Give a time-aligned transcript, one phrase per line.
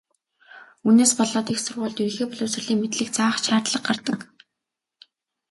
[0.85, 4.19] Үүнээс болоод их сургуульд ерөнхий боловсролын мэдлэг заах ч шаардлага гардаг.